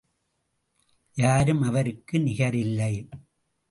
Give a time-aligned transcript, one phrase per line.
[1.13, 2.93] யாரும் அவருக்கு நிகரில்லை.